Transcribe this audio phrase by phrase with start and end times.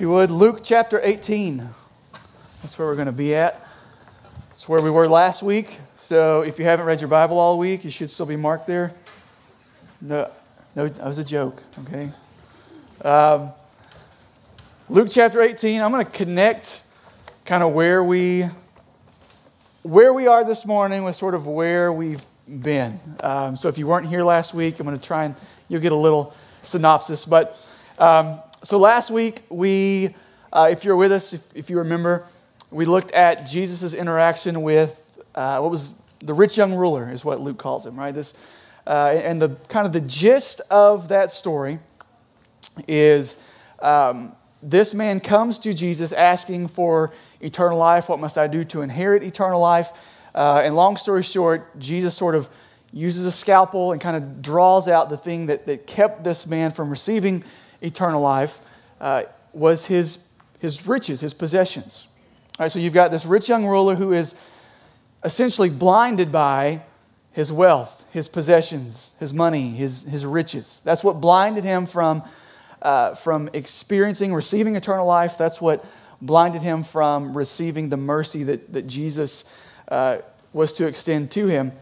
[0.00, 1.58] If you would, Luke chapter 18.
[2.62, 3.62] That's where we're going to be at.
[4.48, 5.78] That's where we were last week.
[5.94, 8.94] So if you haven't read your Bible all week, you should still be marked there.
[10.00, 10.30] No,
[10.74, 12.08] no that was a joke, okay?
[13.04, 13.50] Um,
[14.88, 16.82] Luke chapter 18, I'm going to connect
[17.44, 18.46] kind of where we
[19.82, 22.98] where we are this morning with sort of where we've been.
[23.22, 25.34] Um, so if you weren't here last week, I'm going to try and
[25.68, 27.26] you'll get a little synopsis.
[27.26, 27.54] But
[27.98, 30.14] um, so last week, we,
[30.52, 32.24] uh, if you're with us, if, if, you remember,
[32.70, 37.40] we looked at Jesus' interaction with uh, what was the rich young ruler, is what
[37.40, 38.14] Luke calls him, right?
[38.14, 38.34] This,
[38.86, 41.78] uh, and the kind of the gist of that story
[42.86, 43.36] is
[43.80, 44.32] um,
[44.62, 48.10] this man comes to Jesus asking for eternal life.
[48.10, 49.90] What must I do to inherit eternal life?
[50.34, 52.50] Uh, and long story short, Jesus sort of
[52.92, 56.70] uses a scalpel and kind of draws out the thing that, that kept this man
[56.70, 57.42] from receiving
[57.80, 58.60] eternal life
[59.00, 62.06] uh, was his, his riches, his possessions.
[62.58, 64.34] All right, so you've got this rich young ruler who is
[65.24, 66.82] essentially blinded by
[67.32, 70.82] his wealth, his possessions, his money, his, his riches.
[70.84, 72.22] That's what blinded him from,
[72.82, 75.38] uh, from experiencing, receiving eternal life.
[75.38, 75.84] That's what
[76.20, 79.50] blinded him from receiving the mercy that, that Jesus
[79.88, 80.18] uh,
[80.52, 81.72] was to extend to him.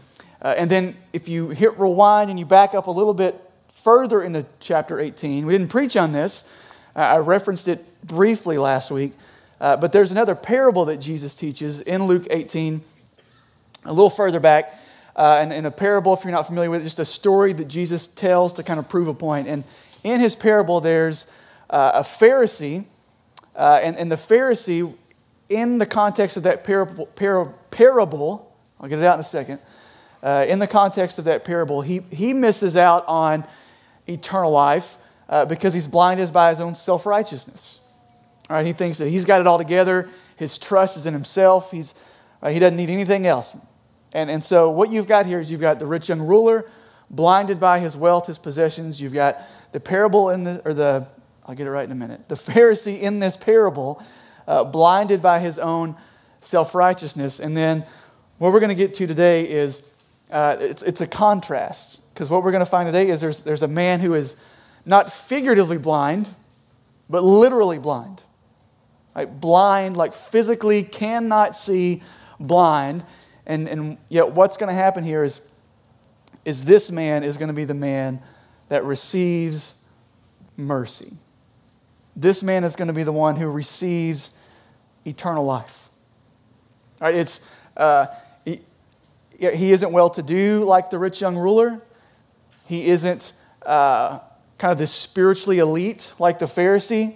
[0.41, 3.35] Uh, and then if you hit rewind and you back up a little bit
[3.83, 5.45] further into chapter 18.
[5.45, 6.49] We didn't preach on this,
[6.95, 9.13] uh, I referenced it briefly last week,
[9.61, 12.81] uh, but there's another parable that Jesus teaches in Luke 18,
[13.85, 14.75] a little further back.
[15.15, 17.65] Uh, and in a parable, if you're not familiar with it, just a story that
[17.65, 19.47] Jesus tells to kind of prove a point.
[19.47, 19.63] And
[20.03, 21.29] in his parable, there's
[21.69, 22.85] uh, a Pharisee,
[23.55, 24.93] uh, and, and the Pharisee,
[25.49, 29.59] in the context of that parable, parable I'll get it out in a second.
[30.23, 33.43] Uh, in the context of that parable, he, he misses out on
[34.09, 34.97] eternal life
[35.29, 37.81] uh, because he's blinded by his own self righteousness.
[38.49, 40.09] Right, he thinks that he's got it all together.
[40.35, 41.71] His trust is in himself.
[41.71, 41.93] He's,
[42.41, 43.55] uh, he doesn't need anything else.
[44.11, 46.65] And, and so, what you've got here is you've got the rich young ruler
[47.09, 48.99] blinded by his wealth, his possessions.
[49.01, 49.37] You've got
[49.71, 51.07] the parable in the, or the,
[51.45, 52.27] I'll get it right in a minute.
[52.27, 54.03] The Pharisee in this parable,
[54.47, 55.95] uh, blinded by his own
[56.41, 57.39] self righteousness.
[57.39, 57.85] And then,
[58.39, 59.93] what we're going to get to today is
[60.31, 62.03] uh, it's, it's a contrast.
[62.19, 64.35] Because what we're going to find today is there's, there's a man who is
[64.85, 66.27] not figuratively blind,
[67.09, 68.23] but literally blind.
[69.15, 69.39] Right?
[69.39, 72.03] Blind, like physically cannot see
[72.37, 73.05] blind.
[73.45, 75.39] And, and yet, what's going to happen here is,
[76.43, 78.21] is this man is going to be the man
[78.67, 79.81] that receives
[80.57, 81.13] mercy.
[82.17, 84.37] This man is going to be the one who receives
[85.05, 85.89] eternal life.
[86.99, 87.15] Right?
[87.15, 87.47] It's,
[87.77, 88.07] uh,
[88.43, 88.59] he,
[89.39, 91.81] he isn't well to do like the rich young ruler.
[92.69, 93.33] He isn't
[93.65, 94.19] uh,
[94.59, 97.15] kind of this spiritually elite like the Pharisee.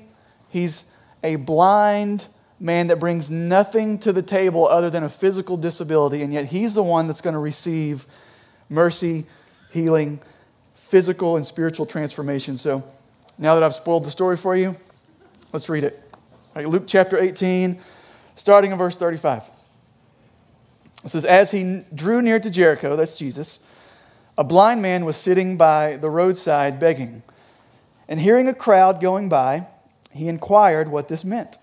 [0.50, 0.92] He's
[1.24, 2.26] a blind
[2.60, 6.74] man that brings nothing to the table other than a physical disability, and yet he's
[6.74, 8.08] the one that's going to receive
[8.68, 9.26] mercy,
[9.72, 10.20] healing,
[10.74, 12.58] physical, and spiritual transformation.
[12.58, 12.84] So
[13.38, 14.76] now that I've spoiled the story for you,
[15.52, 16.02] let's read it.
[16.56, 17.80] Luke chapter 18,
[18.34, 19.52] starting in verse 35.
[21.06, 23.60] It says, As he drew near to Jericho, that's Jesus,
[24.38, 27.24] a blind man was sitting by the roadside begging.
[28.08, 29.68] And hearing a crowd going by,
[30.12, 31.58] he inquired what this meant.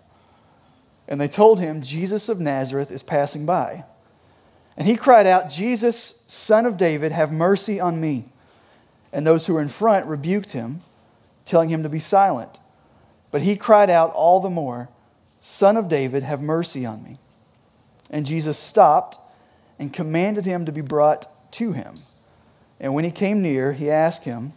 [1.09, 3.85] And they told him, Jesus of Nazareth is passing by.
[4.77, 8.27] And he cried out, Jesus, son of David, have mercy on me.
[9.13, 10.81] And those who were in front rebuked him,
[11.45, 12.61] telling him to be silent.
[13.33, 14.89] But he cried out all the more,
[15.41, 17.19] Son of David, have mercy on me.
[18.11, 19.19] And Jesus stopped
[19.79, 21.95] and commanded him to be brought to him.
[22.81, 24.53] And when he came near, he asked him,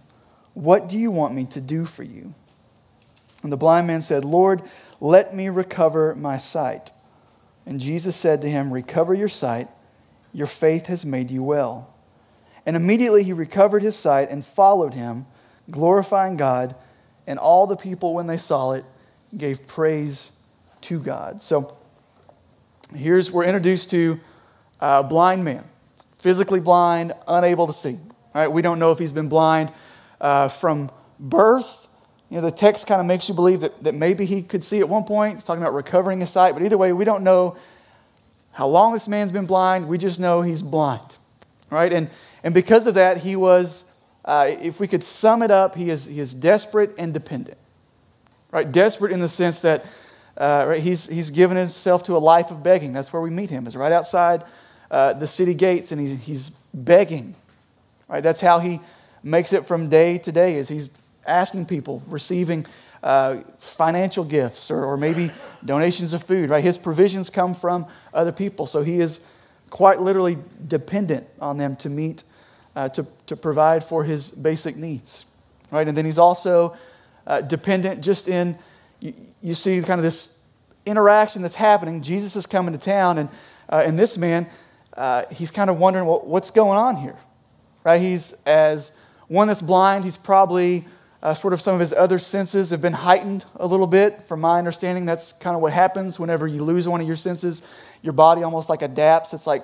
[0.53, 2.33] What do you want me to do for you?
[3.43, 4.61] And the blind man said, Lord,
[5.01, 6.91] let me recover my sight.
[7.65, 9.67] And Jesus said to him, Recover your sight.
[10.31, 11.93] Your faith has made you well.
[12.65, 15.25] And immediately he recovered his sight and followed him,
[15.69, 16.75] glorifying God.
[17.27, 18.85] And all the people, when they saw it,
[19.35, 20.31] gave praise
[20.81, 21.41] to God.
[21.41, 21.77] So
[22.95, 24.19] here's, we're introduced to
[24.79, 25.65] a blind man,
[26.19, 27.97] physically blind, unable to see.
[28.33, 28.51] Right?
[28.51, 29.71] We don't know if he's been blind
[30.19, 31.87] uh, from birth.
[32.29, 34.79] You know, the text kind of makes you believe that, that maybe he could see
[34.79, 35.35] at one point.
[35.35, 36.53] It's talking about recovering his sight.
[36.53, 37.57] But either way, we don't know
[38.53, 39.87] how long this man's been blind.
[39.87, 41.15] We just know he's blind.
[41.69, 41.93] Right?
[41.93, 42.09] And,
[42.43, 43.91] and because of that, he was,
[44.25, 47.57] uh, if we could sum it up, he is, he is desperate and dependent.
[48.51, 48.71] Right?
[48.71, 49.85] Desperate in the sense that
[50.37, 52.93] uh, right, he's, he's given himself to a life of begging.
[52.93, 54.43] That's where we meet him, is right outside
[54.89, 57.35] uh, the city gates, and he's, he's begging
[58.13, 58.21] Right?
[58.21, 58.79] That's how he
[59.23, 60.87] makes it from day to day, is he's
[61.25, 62.63] asking people, receiving
[63.01, 65.31] uh, financial gifts or, or maybe
[65.65, 66.63] donations of food, right?
[66.63, 68.67] His provisions come from other people.
[68.67, 69.25] So he is
[69.71, 70.37] quite literally
[70.67, 72.23] dependent on them to meet,
[72.75, 75.25] uh, to, to provide for his basic needs,
[75.71, 75.87] right?
[75.87, 76.77] And then he's also
[77.25, 78.59] uh, dependent just in,
[78.99, 80.39] you, you, see kind of this
[80.85, 82.03] interaction that's happening.
[82.03, 83.29] Jesus is coming to town, and,
[83.69, 84.45] uh, and this man,
[84.95, 87.15] uh, he's kind of wondering, well, what's going on here,
[87.83, 88.01] right?
[88.01, 88.97] He's as
[89.27, 90.85] one that's blind, he's probably
[91.23, 94.21] uh, sort of some of his other senses have been heightened a little bit.
[94.23, 97.61] From my understanding, that's kind of what happens whenever you lose one of your senses.
[98.01, 99.33] Your body almost like adapts.
[99.33, 99.63] It's like,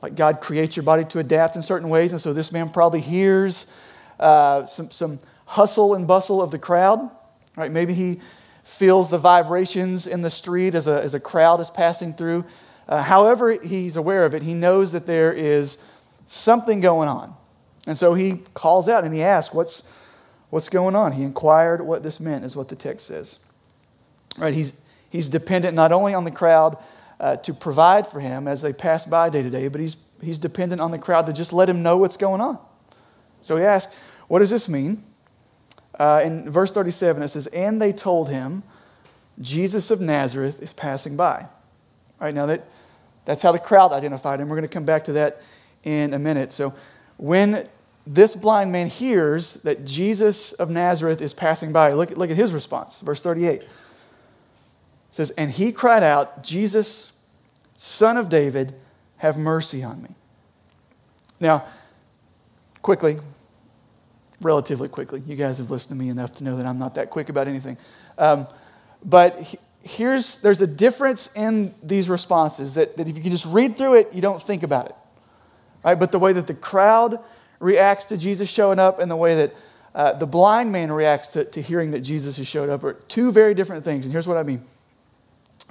[0.00, 2.12] like God creates your body to adapt in certain ways.
[2.12, 3.72] And so this man probably hears
[4.20, 7.10] uh, some, some hustle and bustle of the crowd.
[7.56, 7.72] Right?
[7.72, 8.20] Maybe he
[8.62, 12.44] feels the vibrations in the street as a, as a crowd is passing through.
[12.88, 15.78] Uh, however, he's aware of it, he knows that there is
[16.26, 17.34] something going on.
[17.86, 19.88] And so he calls out and he asks, What's,
[20.50, 21.12] what's going on?
[21.12, 23.38] He inquired what this meant, is what the text says.
[24.38, 24.54] Right?
[24.54, 24.80] He's,
[25.10, 26.76] he's dependent not only on the crowd
[27.20, 30.38] uh, to provide for him as they pass by day to day, but he's, he's
[30.38, 32.58] dependent on the crowd to just let him know what's going on.
[33.40, 33.94] So he asks,
[34.28, 35.02] What does this mean?
[35.98, 38.62] Uh, in verse 37, it says, And they told him,
[39.40, 41.46] Jesus of Nazareth is passing by.
[42.20, 42.64] All right, now that,
[43.24, 44.48] that's how the crowd identified him.
[44.48, 45.42] We're going to come back to that
[45.84, 46.52] in a minute.
[46.52, 46.74] So
[47.16, 47.68] when
[48.06, 51.92] this blind man hears that Jesus of Nazareth is passing by.
[51.92, 53.62] Look, look at his response, verse 38.
[53.62, 53.68] It
[55.10, 57.12] says, And he cried out, Jesus,
[57.76, 58.74] son of David,
[59.18, 60.10] have mercy on me.
[61.38, 61.64] Now,
[62.82, 63.18] quickly,
[64.40, 67.10] relatively quickly, you guys have listened to me enough to know that I'm not that
[67.10, 67.76] quick about anything.
[68.18, 68.48] Um,
[69.04, 73.76] but here's, there's a difference in these responses that, that if you can just read
[73.76, 74.96] through it, you don't think about it.
[75.84, 75.98] Right?
[75.98, 77.18] But the way that the crowd
[77.58, 79.54] reacts to Jesus showing up and the way that
[79.94, 83.30] uh, the blind man reacts to, to hearing that Jesus has showed up are two
[83.30, 84.06] very different things.
[84.06, 84.62] And here's what I mean.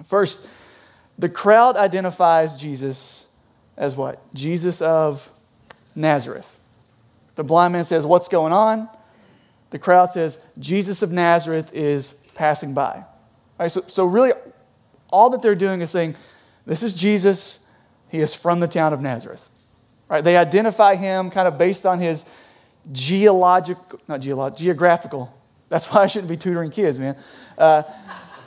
[0.03, 0.47] First,
[1.17, 3.27] the crowd identifies Jesus
[3.77, 4.21] as what?
[4.33, 5.31] Jesus of
[5.95, 6.59] Nazareth.
[7.35, 8.89] The blind man says, What's going on?
[9.71, 12.95] The crowd says, Jesus of Nazareth is passing by.
[12.95, 13.05] All
[13.59, 14.31] right, so, so, really,
[15.11, 16.15] all that they're doing is saying,
[16.65, 17.67] This is Jesus.
[18.09, 19.49] He is from the town of Nazareth.
[20.11, 20.25] Right?
[20.25, 22.25] They identify him kind of based on his
[22.91, 25.33] geological, not geological, geographical.
[25.69, 27.15] That's why I shouldn't be tutoring kids, man.
[27.57, 27.83] Uh,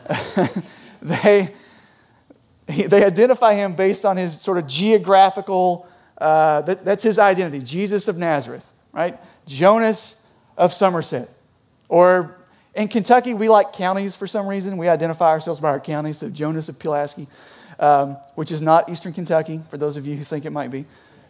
[1.03, 1.49] they,
[2.67, 5.89] they identify him based on his sort of geographical,
[6.19, 9.19] uh, that, that's his identity, Jesus of Nazareth, right?
[9.47, 10.23] Jonas
[10.59, 11.31] of Somerset.
[11.89, 12.37] Or
[12.75, 14.77] in Kentucky, we like counties for some reason.
[14.77, 17.27] We identify ourselves by our counties, so Jonas of Pulaski,
[17.79, 20.85] um, which is not Eastern Kentucky, for those of you who think it might be.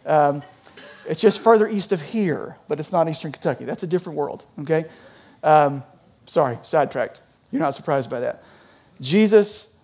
[0.05, 0.43] Um,
[1.07, 3.65] it's just further east of here, but it's not eastern Kentucky.
[3.65, 4.85] That's a different world, okay?
[5.43, 5.83] Um,
[6.25, 7.19] sorry, sidetracked.
[7.51, 8.43] You're not surprised by that.
[8.99, 9.77] Jesus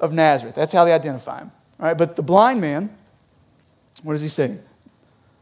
[0.00, 0.54] of Nazareth.
[0.54, 1.50] That's how they identify him.
[1.80, 2.96] All right, but the blind man,
[4.02, 4.58] what does he say?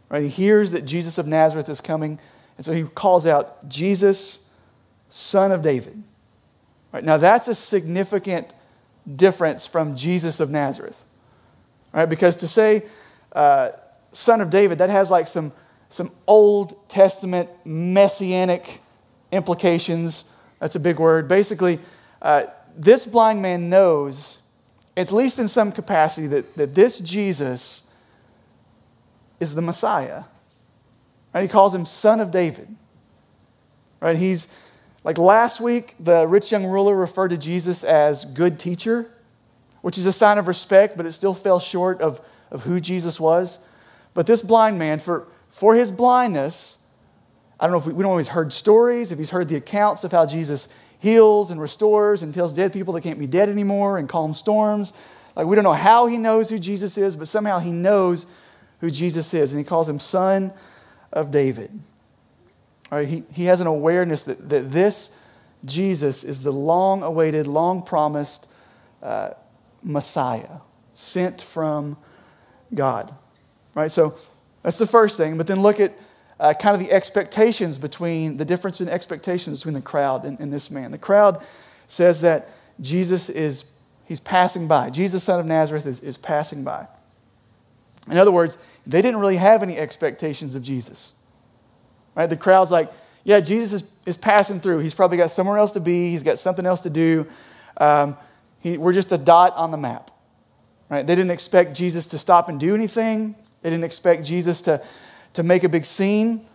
[0.08, 2.18] Right, he hears that Jesus of Nazareth is coming,
[2.56, 4.50] and so he calls out, Jesus,
[5.08, 6.02] son of David.
[6.92, 8.54] Right, now that's a significant
[9.14, 11.04] difference from Jesus of Nazareth.
[11.92, 12.84] All right, because to say,
[13.32, 13.70] uh,
[14.16, 15.52] son of David, that has like some,
[15.88, 18.80] some Old Testament messianic
[19.30, 20.32] implications.
[20.58, 21.28] That's a big word.
[21.28, 21.78] Basically,
[22.22, 22.44] uh,
[22.76, 24.38] this blind man knows,
[24.96, 27.90] at least in some capacity, that, that this Jesus
[29.38, 30.24] is the Messiah.
[31.34, 31.42] Right?
[31.42, 32.74] He calls him Son of David.
[34.00, 34.16] Right?
[34.16, 34.52] He's
[35.04, 39.10] like last week, the rich young ruler referred to Jesus as good teacher,
[39.82, 43.20] which is a sign of respect, but it still fell short of, of who Jesus
[43.20, 43.58] was.
[44.16, 46.78] But this blind man, for, for his blindness,
[47.60, 50.04] I don't know if we, we don't always heard stories, if he's heard the accounts
[50.04, 53.98] of how Jesus heals and restores and tells dead people they can't be dead anymore
[53.98, 54.94] and calms storms.
[55.36, 58.24] Like, we don't know how he knows who Jesus is, but somehow he knows
[58.80, 60.50] who Jesus is, and he calls him Son
[61.12, 61.70] of David.
[62.90, 65.14] All right, he, he has an awareness that, that this
[65.62, 68.48] Jesus is the long awaited, long promised
[69.02, 69.32] uh,
[69.82, 70.60] Messiah
[70.94, 71.98] sent from
[72.72, 73.14] God.
[73.76, 73.92] Right?
[73.92, 74.16] So
[74.62, 75.36] that's the first thing.
[75.36, 75.96] But then look at
[76.40, 80.52] uh, kind of the expectations between the difference in expectations between the crowd and, and
[80.52, 80.90] this man.
[80.90, 81.44] The crowd
[81.86, 82.48] says that
[82.80, 83.70] Jesus is
[84.06, 84.90] he's passing by.
[84.90, 86.88] Jesus, son of Nazareth, is, is passing by.
[88.10, 88.56] In other words,
[88.86, 91.12] they didn't really have any expectations of Jesus.
[92.14, 92.28] Right?
[92.28, 92.90] The crowd's like,
[93.24, 94.78] yeah, Jesus is, is passing through.
[94.78, 96.10] He's probably got somewhere else to be.
[96.10, 97.26] He's got something else to do.
[97.78, 98.16] Um,
[98.60, 100.10] he, we're just a dot on the map.
[100.88, 101.04] Right?
[101.04, 103.34] They didn't expect Jesus to stop and do anything.
[103.66, 104.80] They didn't expect Jesus to,
[105.32, 106.46] to make a big scene.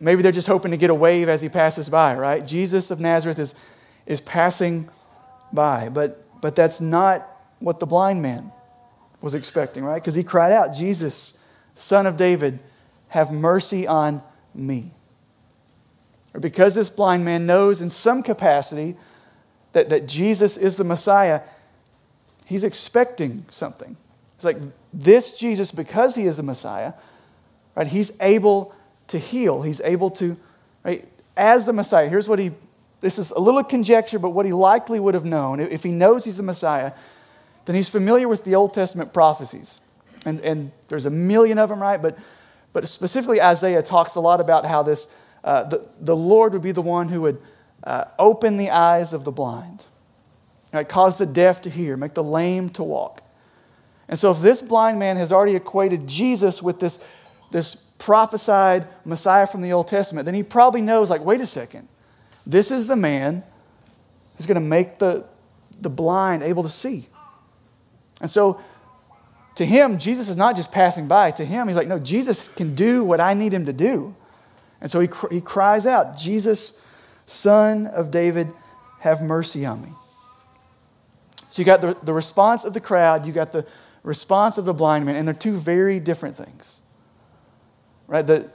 [0.00, 2.46] Maybe they're just hoping to get a wave as he passes by, right?
[2.46, 3.54] Jesus of Nazareth is,
[4.04, 4.90] is passing
[5.50, 5.88] by.
[5.88, 7.26] But, but that's not
[7.58, 8.52] what the blind man
[9.22, 9.94] was expecting, right?
[9.94, 11.38] Because he cried out, Jesus,
[11.74, 12.58] son of David,
[13.08, 14.22] have mercy on
[14.54, 14.90] me.
[16.34, 18.98] Or because this blind man knows in some capacity
[19.72, 21.40] that, that Jesus is the Messiah,
[22.44, 23.96] he's expecting something.
[24.36, 24.58] It's like
[24.94, 26.92] this Jesus, because he is the Messiah,
[27.74, 28.74] right, he's able
[29.08, 29.62] to heal.
[29.62, 30.36] He's able to,
[30.84, 31.04] right,
[31.36, 32.52] as the Messiah, here's what he,
[33.00, 35.60] this is a little conjecture, but what he likely would have known.
[35.60, 36.92] If he knows he's the Messiah,
[37.64, 39.80] then he's familiar with the Old Testament prophecies.
[40.24, 42.00] And, and there's a million of them, right?
[42.00, 42.16] But,
[42.72, 45.08] but specifically, Isaiah talks a lot about how this,
[45.42, 47.42] uh, the, the Lord would be the one who would
[47.82, 49.84] uh, open the eyes of the blind,
[50.72, 50.88] right?
[50.88, 53.23] cause the deaf to hear, make the lame to walk.
[54.08, 57.02] And so, if this blind man has already equated Jesus with this,
[57.50, 61.88] this prophesied Messiah from the Old Testament, then he probably knows, like, wait a second,
[62.46, 63.42] this is the man
[64.36, 65.24] who's going to make the,
[65.80, 67.06] the blind able to see.
[68.20, 68.60] And so,
[69.56, 71.30] to him, Jesus is not just passing by.
[71.32, 74.14] To him, he's like, no, Jesus can do what I need him to do.
[74.80, 76.82] And so he, he cries out, Jesus,
[77.26, 78.48] son of David,
[79.00, 79.90] have mercy on me.
[81.50, 83.64] So you got the, the response of the crowd, you got the
[84.04, 86.80] response of the blind man, and they're two very different things.
[88.06, 88.24] Right?
[88.24, 88.48] The,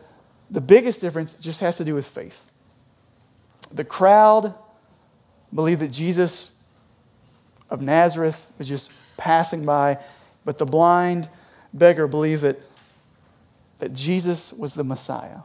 [0.49, 2.53] the biggest difference just has to do with faith.
[3.71, 4.53] The crowd
[5.53, 6.63] believed that Jesus
[7.69, 9.97] of Nazareth was just passing by,
[10.45, 11.27] but the blind
[11.73, 12.59] beggar believed that,
[13.79, 15.39] that Jesus was the Messiah.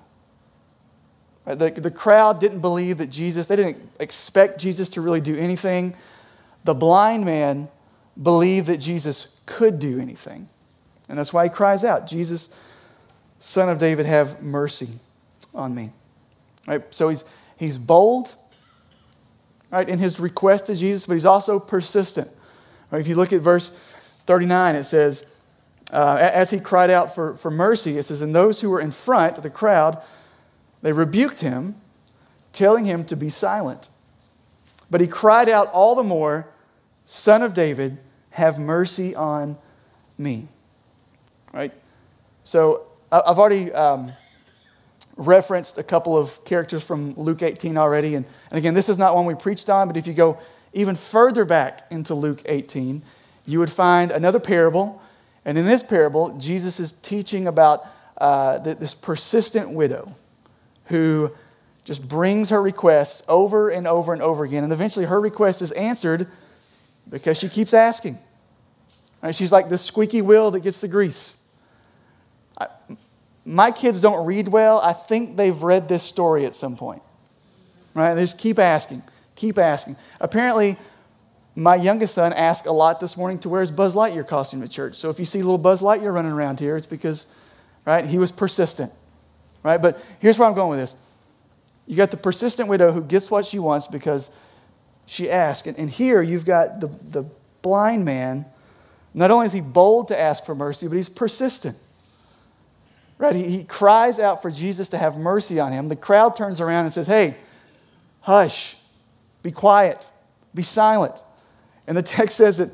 [1.45, 1.59] Right?
[1.59, 5.95] The, the crowd didn't believe that Jesus, they didn't expect Jesus to really do anything.
[6.65, 7.69] The blind man
[8.23, 10.49] believed that Jesus could do anything.
[11.09, 12.55] And that's why he cries out, Jesus,
[13.39, 14.89] son of David, have mercy
[15.55, 15.93] on me.
[16.67, 16.83] Right?
[16.95, 17.25] So he's,
[17.59, 18.35] he's bold
[19.71, 22.29] right, in his request to Jesus, but he's also persistent.
[22.91, 23.01] Right?
[23.01, 25.35] If you look at verse 39, it says,
[25.93, 28.91] uh, as he cried out for, for mercy, it says, And those who were in
[28.91, 30.03] front, of the crowd,
[30.83, 31.77] they rebuked him,
[32.53, 33.89] telling him to be silent.
[34.91, 36.49] But he cried out all the more,
[37.05, 37.99] Son of David,
[38.35, 39.57] have mercy on
[40.19, 40.49] me.
[41.53, 41.73] Right?
[42.43, 44.13] So I've already um,
[45.17, 48.17] referenced a couple of characters from Luke 18 already.
[48.17, 50.41] And, and again, this is not one we preached on, but if you go
[50.73, 53.03] even further back into Luke 18,
[53.47, 55.01] you would find another parable.
[55.45, 57.87] And in this parable, Jesus is teaching about
[58.19, 60.13] uh, this persistent widow
[60.87, 61.31] who
[61.85, 64.65] just brings her requests over and over and over again.
[64.65, 66.27] And eventually her request is answered
[67.09, 68.19] because she keeps asking.
[69.25, 69.35] Right?
[69.35, 71.43] She's like the squeaky wheel that gets the grease.
[72.61, 72.69] I,
[73.45, 74.79] my kids don't read well.
[74.81, 77.03] I think they've read this story at some point.
[77.95, 78.15] Right?
[78.15, 79.03] They just keep asking,
[79.35, 79.97] keep asking.
[80.21, 80.77] Apparently,
[81.57, 84.71] my youngest son asked a lot this morning to wear his Buzz Lightyear costume at
[84.71, 84.95] church.
[84.95, 87.27] So if you see little Buzz Lightyear running around here, it's because,
[87.85, 88.93] right, he was persistent
[89.65, 89.83] right?
[89.83, 90.95] But here's where I'm going with this.
[91.89, 94.31] You got the persistent widow who gets what she wants because
[95.07, 95.67] she asked.
[95.67, 97.27] And, and here you've got the, the
[97.63, 98.47] blind man.
[99.15, 101.79] Not only is he bold to ask for mercy, but he's persistent.
[103.17, 103.37] Right?
[103.37, 105.89] He, he cries out for Jesus to have mercy on him.
[105.89, 107.37] The crowd turns around and says, Hey,
[108.21, 108.77] hush,
[109.43, 110.05] be quiet,
[110.53, 111.15] be silent.
[111.87, 112.71] And the text says that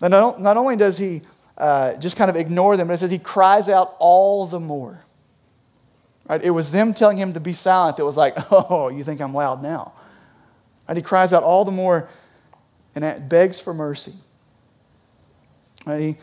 [0.00, 1.22] not, not only does he
[1.56, 5.02] uh, just kind of ignore them, but it says he cries out all the more.
[6.28, 6.42] Right?
[6.42, 9.34] It was them telling him to be silent that was like, oh, you think I'm
[9.34, 9.92] loud now.
[10.86, 12.08] And he cries out all the more
[12.94, 14.12] and begs for mercy.
[15.88, 16.16] Right?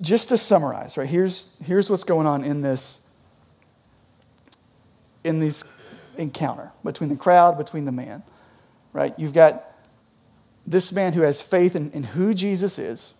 [0.00, 3.06] Just to summarize, right, here's, here's what's going on in this,
[5.24, 5.64] in this
[6.16, 8.22] encounter between the crowd, between the man.
[8.92, 9.14] Right?
[9.18, 9.64] You've got
[10.66, 13.14] this man who has faith in, in who Jesus is.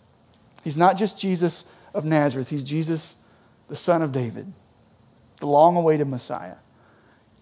[0.63, 3.17] He's not just Jesus of Nazareth, he's Jesus,
[3.69, 4.53] the son of David
[5.43, 6.55] the long awaited Messiah.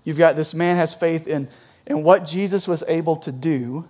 [0.05, 1.49] You've got this man has faith in,
[1.87, 3.85] in what Jesus was able to do.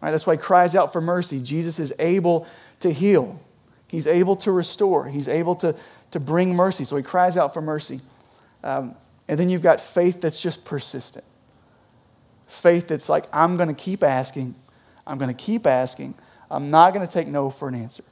[0.00, 1.40] Right, that's why he cries out for mercy.
[1.40, 2.46] Jesus is able
[2.80, 3.40] to heal,
[3.86, 5.74] he's able to restore, he's able to,
[6.12, 6.84] to bring mercy.
[6.84, 8.00] So he cries out for mercy.
[8.64, 8.94] Um,
[9.28, 11.24] and then you've got faith that's just persistent.
[12.46, 14.54] Faith that's like, I'm going to keep asking,
[15.06, 16.14] I'm going to keep asking,
[16.50, 18.02] I'm not going to take no for an answer.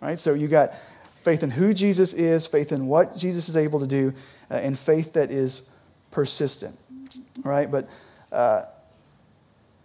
[0.00, 0.18] Right?
[0.18, 0.74] So you've got
[1.14, 4.14] faith in who Jesus is, faith in what Jesus is able to do,
[4.50, 5.70] uh, and faith that is
[6.10, 6.76] persistent.
[7.44, 7.70] Right?
[7.70, 7.88] But
[8.32, 8.64] uh,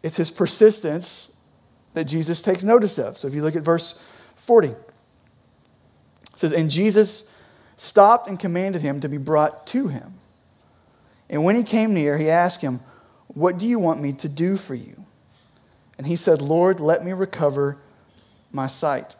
[0.03, 1.37] it's his persistence
[1.93, 3.17] that Jesus takes notice of.
[3.17, 4.01] So if you look at verse
[4.35, 4.77] 40, it
[6.35, 7.31] says, And Jesus
[7.75, 10.15] stopped and commanded him to be brought to him.
[11.29, 12.79] And when he came near, he asked him,
[13.27, 15.05] What do you want me to do for you?
[15.97, 17.77] And he said, Lord, let me recover
[18.51, 19.15] my sight.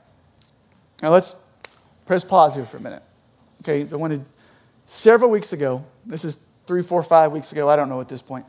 [1.01, 1.35] Now let's
[2.05, 3.03] press pause here for a minute.
[3.61, 4.25] Okay, I wanted
[4.85, 8.21] several weeks ago, this is three, four, five weeks ago, I don't know at this
[8.21, 8.45] point.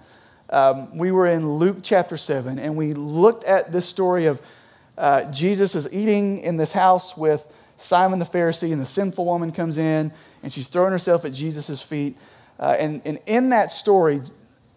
[0.53, 4.43] Um, we were in Luke chapter 7, and we looked at this story of
[4.99, 9.51] uh, Jesus is eating in this house with Simon the Pharisee, and the sinful woman
[9.51, 12.19] comes in, and she's throwing herself at Jesus' feet.
[12.61, 14.21] Uh, and, and in that story,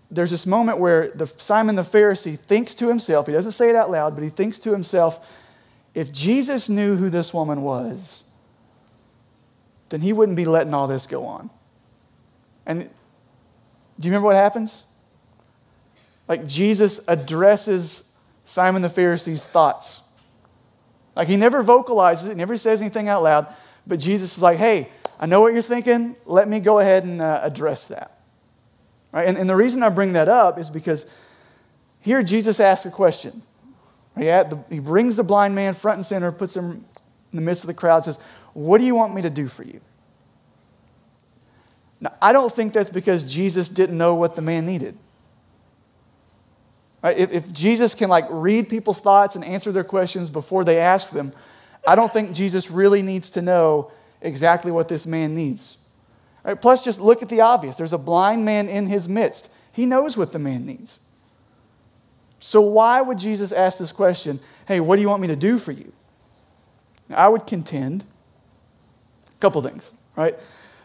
[0.09, 3.75] there's this moment where the, Simon the Pharisee thinks to himself, he doesn't say it
[3.75, 5.37] out loud, but he thinks to himself,
[5.93, 8.23] if Jesus knew who this woman was,
[9.89, 11.49] then he wouldn't be letting all this go on.
[12.65, 12.83] And
[13.99, 14.85] do you remember what happens?
[16.27, 18.13] Like Jesus addresses
[18.43, 20.01] Simon the Pharisee's thoughts.
[21.15, 23.47] Like he never vocalizes it, never says anything out loud,
[23.87, 24.89] but Jesus is like, hey,
[25.19, 26.15] I know what you're thinking.
[26.25, 28.19] Let me go ahead and uh, address that.
[29.11, 29.27] Right?
[29.27, 31.05] And, and the reason I bring that up is because
[32.01, 33.41] here Jesus asks a question.
[34.15, 34.45] Right?
[34.69, 36.85] He brings the blind man front and center, puts him
[37.31, 38.19] in the midst of the crowd, says,
[38.53, 39.79] What do you want me to do for you?
[42.01, 44.97] Now, I don't think that's because Jesus didn't know what the man needed.
[47.05, 47.19] Right?
[47.19, 51.11] If, if Jesus can like read people's thoughts and answer their questions before they ask
[51.11, 51.33] them,
[51.87, 55.77] I don't think Jesus really needs to know exactly what this man needs.
[56.43, 56.59] Right?
[56.59, 57.77] Plus, just look at the obvious.
[57.77, 59.51] There's a blind man in his midst.
[59.71, 60.99] He knows what the man needs.
[62.39, 65.59] So, why would Jesus ask this question, hey, what do you want me to do
[65.59, 65.93] for you?
[67.07, 68.03] Now, I would contend
[69.27, 70.33] a couple things, right?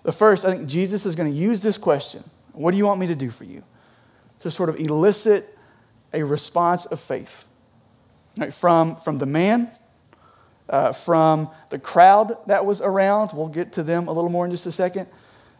[0.02, 2.22] The first, I think Jesus is going to use this question,
[2.52, 3.64] what do you want me to do for you?
[4.40, 5.56] To sort of elicit
[6.12, 7.47] a response of faith
[8.38, 8.52] right?
[8.52, 9.71] from, from the man,
[10.69, 13.31] uh, from the crowd that was around.
[13.35, 15.07] We'll get to them a little more in just a second.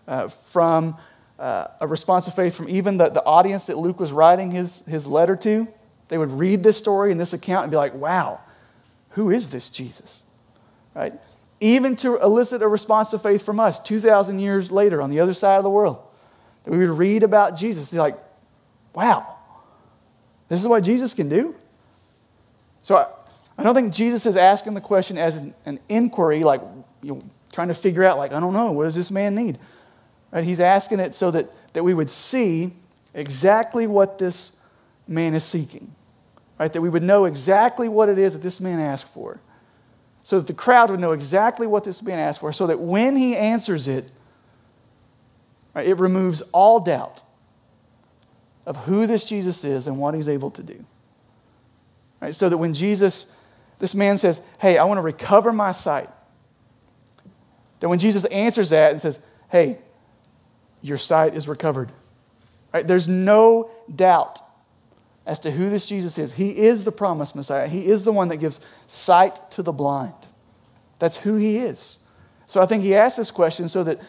[0.09, 0.97] Uh, from
[1.39, 4.85] uh, a response of faith from even the, the audience that Luke was writing his,
[4.87, 5.69] his letter to.
[6.09, 8.41] They would read this story and this account and be like, wow,
[9.11, 10.23] who is this Jesus?
[10.95, 11.13] Right?
[11.61, 15.33] Even to elicit a response of faith from us 2,000 years later on the other
[15.33, 15.99] side of the world.
[16.65, 18.19] That we would read about Jesus and be like,
[18.95, 19.39] wow,
[20.51, 21.55] this is what Jesus can do?
[22.83, 23.07] So I,
[23.57, 26.61] I don't think Jesus is asking the question as an, an inquiry, like
[27.03, 29.59] you know, trying to figure out, like, I don't know, what does this man need?
[30.33, 30.45] Right?
[30.45, 32.73] He's asking it so that, that we would see
[33.15, 34.59] exactly what this
[35.07, 35.95] man is seeking.
[36.59, 36.73] Right?
[36.73, 39.41] That we would know exactly what it is that this man asked for.
[40.23, 43.15] So that the crowd would know exactly what this man asked for, so that when
[43.15, 44.11] he answers it,
[45.75, 47.23] right, it removes all doubt
[48.67, 50.85] of who this Jesus is and what he's able to do.
[52.21, 52.35] Right?
[52.35, 53.35] So that when Jesus,
[53.79, 56.09] this man says, Hey, I want to recover my sight,
[57.81, 59.79] that when Jesus answers that and says, Hey,
[60.83, 61.91] your sight is recovered.
[62.73, 62.87] Right?
[62.87, 64.41] There's no doubt
[65.27, 66.35] as to who this Jesus is.
[66.35, 67.69] He is the promised Messiah.
[67.69, 70.15] He is the one that gives sight to the blind.
[70.99, 71.99] That's who he is.
[72.47, 74.01] So I think he asked this question so that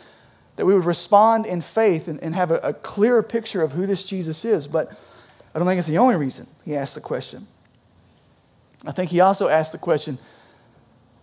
[0.62, 3.88] that we would respond in faith and, and have a, a clearer picture of who
[3.88, 4.68] this Jesus is.
[4.68, 4.92] But
[5.56, 7.48] I don't think it's the only reason he asked the question.
[8.86, 10.20] I think he also asked the question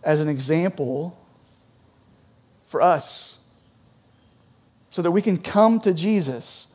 [0.02, 1.16] as an example
[2.64, 3.46] for us
[4.90, 6.74] so that we can come to Jesus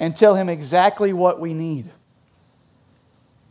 [0.00, 1.90] and tell him exactly what we need.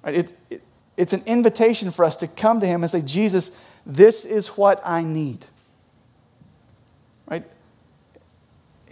[0.03, 0.63] It, it,
[0.97, 3.51] it's an invitation for us to come to him and say, Jesus,
[3.85, 5.45] this is what I need.
[7.29, 7.45] Right?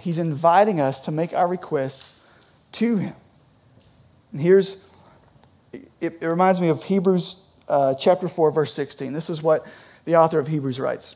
[0.05, 2.21] He's inviting us to make our requests
[2.73, 3.15] to Him.
[4.31, 4.87] And here's,
[5.73, 9.13] it, it reminds me of Hebrews uh, chapter 4, verse 16.
[9.13, 9.65] This is what
[10.03, 11.15] the author of Hebrews writes.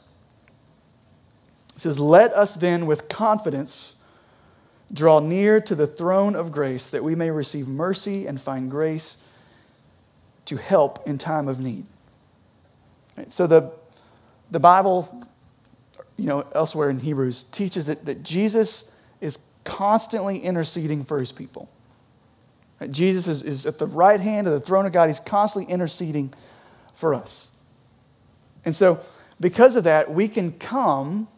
[1.75, 4.03] It says, Let us then with confidence
[4.91, 9.23] draw near to the throne of grace that we may receive mercy and find grace
[10.45, 11.85] to help in time of need.
[13.27, 13.71] So the,
[14.49, 15.21] the Bible
[16.19, 21.69] you know, elsewhere in Hebrews teaches that, that Jesus is constantly interceding for his people.
[22.79, 22.91] Right?
[22.91, 25.07] Jesus is, is at the right hand of the throne of God.
[25.07, 26.33] He's constantly interceding
[26.93, 27.51] for us.
[28.65, 28.99] And so,
[29.39, 31.29] because of that, we can come,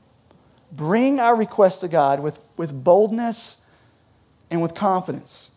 [0.71, 3.63] bring our request to God with, with boldness
[4.49, 5.51] and with confidence.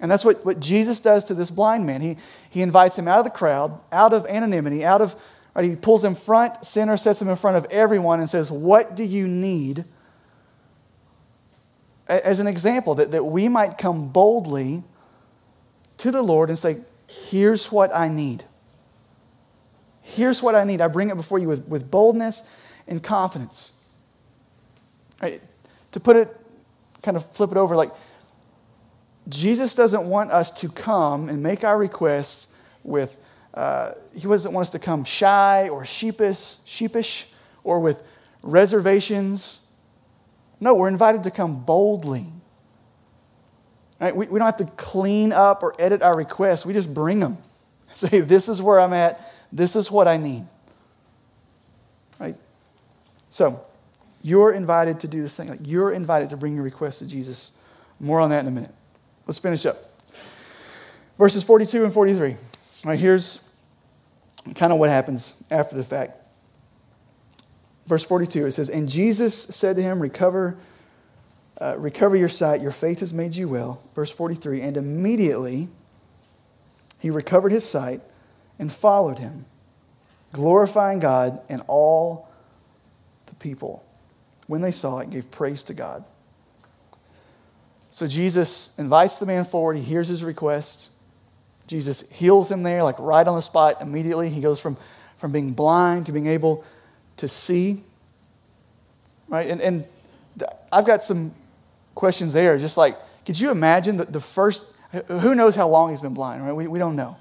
[0.00, 2.00] And that's what, what Jesus does to this blind man.
[2.00, 2.16] He,
[2.48, 5.14] he invites him out of the crowd, out of anonymity, out of
[5.56, 5.64] Right?
[5.64, 9.02] He pulls him front, center, sets him in front of everyone and says, What do
[9.02, 9.86] you need?
[12.06, 14.84] As an example, that, that we might come boldly
[15.96, 18.44] to the Lord and say, Here's what I need.
[20.02, 20.82] Here's what I need.
[20.82, 22.46] I bring it before you with, with boldness
[22.86, 23.72] and confidence.
[25.22, 25.40] Right?
[25.92, 26.36] To put it,
[27.02, 27.92] kind of flip it over, like
[29.26, 32.48] Jesus doesn't want us to come and make our requests
[32.84, 33.16] with,
[33.56, 37.28] uh, he doesn't want us to come shy or sheepish, sheepish
[37.64, 38.06] or with
[38.42, 39.66] reservations.
[40.60, 42.26] No, we're invited to come boldly.
[43.98, 44.14] Right?
[44.14, 46.66] We, we don't have to clean up or edit our requests.
[46.66, 47.38] We just bring them.
[47.92, 49.20] Say, this is where I'm at.
[49.50, 50.46] This is what I need.
[52.20, 52.36] Right?
[53.30, 53.64] So,
[54.22, 55.48] you're invited to do this thing.
[55.48, 57.52] Like you're invited to bring your request to Jesus.
[58.00, 58.74] More on that in a minute.
[59.26, 59.76] Let's finish up.
[61.16, 62.30] Verses 42 and 43.
[62.32, 62.36] All
[62.84, 63.45] right, here's
[64.54, 66.22] kind of what happens after the fact.
[67.86, 70.56] Verse 42, it says, And Jesus said to him, Recover,
[71.60, 73.82] uh, recover your sight, your faith has made you well.
[73.94, 75.68] Verse 43, and immediately
[77.00, 78.00] he recovered his sight
[78.58, 79.44] and followed him,
[80.32, 82.28] glorifying God, and all
[83.26, 83.84] the people,
[84.46, 86.04] when they saw it, gave praise to God.
[87.90, 89.76] So Jesus invites the man forward.
[89.76, 90.90] He hears his request.
[91.66, 94.30] Jesus heals him there, like right on the spot immediately.
[94.30, 94.76] He goes from,
[95.16, 96.64] from being blind to being able
[97.16, 97.82] to see.
[99.28, 99.48] Right?
[99.48, 99.84] And, and
[100.72, 101.32] I've got some
[101.94, 102.56] questions there.
[102.58, 104.72] Just like, could you imagine that the first,
[105.08, 106.52] who knows how long he's been blind, right?
[106.52, 107.16] We, we don't know.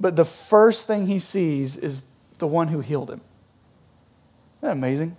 [0.00, 2.04] But the first thing he sees is
[2.38, 3.20] the one who healed him.
[4.58, 5.16] Isn't that amazing?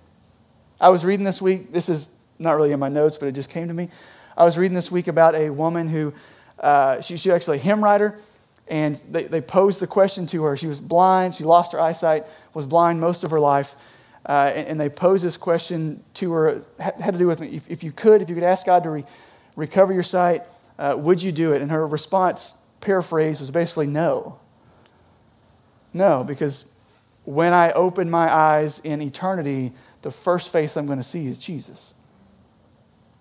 [0.81, 3.51] I was reading this week, this is not really in my notes, but it just
[3.51, 3.89] came to me.
[4.35, 6.13] I was reading this week about a woman who,
[6.59, 8.17] uh, she, she actually a hymn writer,
[8.71, 10.55] and they, they posed the question to her.
[10.55, 13.75] She was blind, she lost her eyesight, was blind most of her life.
[14.25, 17.83] Uh, and, and, they posed this question to her, had, to do with if, if,
[17.83, 19.03] you could, if you could ask God to re,
[19.55, 20.43] recover your sight,
[20.79, 21.61] uh, would you do it?
[21.61, 24.39] And her response, paraphrase, was basically no.
[25.91, 26.71] No, because
[27.25, 31.39] when I open my eyes in eternity, the first face I'm going to see is
[31.39, 31.93] Jesus.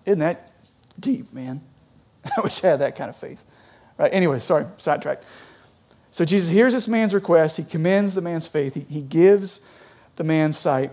[0.05, 0.51] Isn't that
[0.97, 1.61] deep, man.
[2.37, 3.43] I wish I had that kind of faith.
[4.01, 4.11] Right?
[4.15, 5.23] Anyway, sorry, sidetracked.
[6.09, 7.57] So Jesus hears this man's request.
[7.57, 8.73] He commends the man's faith.
[8.73, 9.61] He, he gives
[10.15, 10.89] the man sight.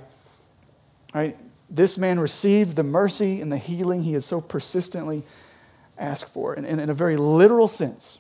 [1.14, 1.35] Right?
[1.71, 5.23] This man received the mercy and the healing he had so persistently
[5.97, 6.53] asked for.
[6.53, 8.18] And, and in a very literal sense,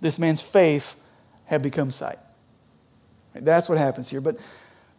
[0.00, 0.94] this man's faith
[1.46, 2.18] had become sight.
[3.34, 3.44] Right?
[3.44, 4.20] That's what happens here.
[4.20, 4.38] But,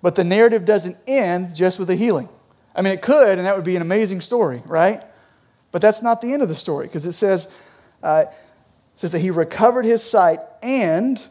[0.02, 2.28] but the narrative doesn't end just with the healing.
[2.76, 5.02] I mean, it could, and that would be an amazing story, right?
[5.72, 7.50] But that's not the end of the story because it says,
[8.04, 8.26] uh,
[8.96, 11.26] says that he recovered his sight and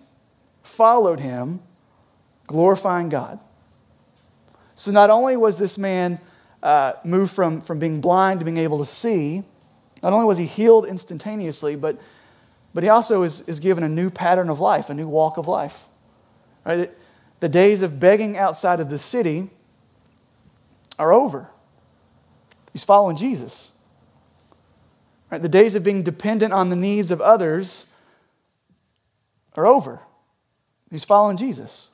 [0.62, 1.60] followed him,
[2.46, 3.38] glorifying God.
[4.74, 6.20] So not only was this man
[6.62, 9.42] uh, moved from, from being blind to being able to see,
[10.02, 11.98] not only was he healed instantaneously, but,
[12.74, 15.48] but he also is, is given a new pattern of life, a new walk of
[15.48, 15.86] life.
[16.64, 16.90] Right?
[17.40, 19.50] The days of begging outside of the city
[20.98, 21.48] are over.
[22.72, 23.73] He's following Jesus.
[25.34, 25.42] Right?
[25.42, 27.92] The days of being dependent on the needs of others
[29.56, 29.98] are over.
[30.92, 31.90] He's following Jesus.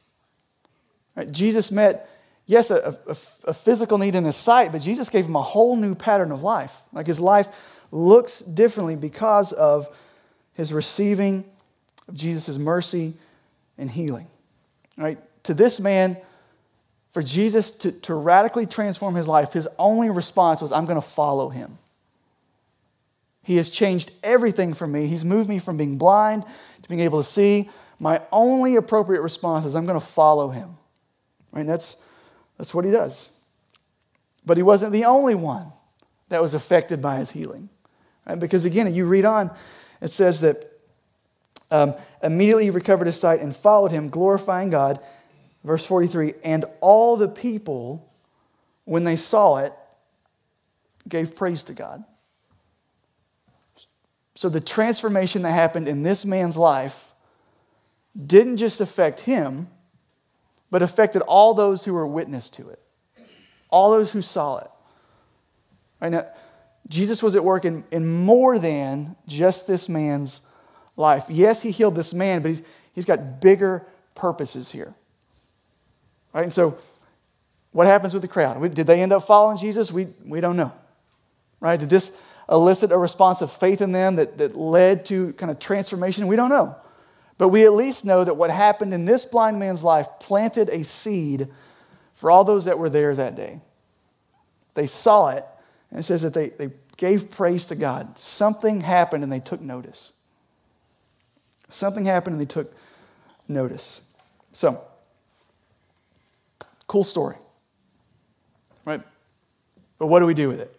[1.16, 1.32] Right?
[1.32, 2.10] Jesus met,
[2.44, 5.74] yes, a, a, a physical need in his sight, but Jesus gave him a whole
[5.74, 6.82] new pattern of life.
[6.92, 7.48] Like his life
[7.90, 9.88] looks differently because of
[10.52, 11.46] his receiving
[12.08, 13.14] of Jesus' mercy
[13.78, 14.26] and healing.
[14.98, 15.18] Right?
[15.44, 16.18] To this man,
[17.08, 21.08] for Jesus to, to radically transform his life, his only response was, I'm going to
[21.08, 21.78] follow him.
[23.42, 25.06] He has changed everything for me.
[25.06, 26.44] He's moved me from being blind
[26.82, 27.70] to being able to see.
[27.98, 30.76] My only appropriate response is I'm going to follow him.
[31.52, 31.66] Right?
[31.66, 32.04] That's,
[32.58, 33.30] that's what he does.
[34.44, 35.72] But he wasn't the only one
[36.28, 37.68] that was affected by his healing.
[38.26, 38.38] Right?
[38.38, 39.50] Because again, you read on,
[40.00, 40.70] it says that
[41.70, 45.00] um, immediately he recovered his sight and followed him, glorifying God.
[45.64, 48.08] Verse 43 And all the people,
[48.84, 49.72] when they saw it,
[51.08, 52.04] gave praise to God.
[54.40, 57.12] So the transformation that happened in this man's life
[58.16, 59.68] didn't just affect him,
[60.70, 62.80] but affected all those who were witness to it,
[63.68, 64.70] all those who saw it.
[66.00, 66.26] Right now,
[66.88, 70.40] Jesus was at work in, in more than just this man's
[70.96, 71.26] life.
[71.28, 72.62] Yes, he healed this man, but he's,
[72.94, 74.94] he's got bigger purposes here.
[76.32, 76.44] Right?
[76.44, 76.78] And so,
[77.72, 78.74] what happens with the crowd?
[78.74, 79.92] Did they end up following Jesus?
[79.92, 80.72] We, we don't know.
[81.60, 81.78] Right?
[81.78, 82.18] Did this
[82.50, 86.26] elicit a response of faith in them that, that led to kind of transformation?
[86.26, 86.76] We don't know.
[87.38, 90.84] But we at least know that what happened in this blind man's life planted a
[90.84, 91.48] seed
[92.12, 93.60] for all those that were there that day.
[94.74, 95.44] They saw it,
[95.90, 98.18] and it says that they, they gave praise to God.
[98.18, 100.12] Something happened, and they took notice.
[101.70, 102.74] Something happened, and they took
[103.48, 104.02] notice.
[104.52, 104.84] So,
[106.86, 107.36] cool story,
[108.84, 109.00] right?
[109.98, 110.74] But what do we do with it?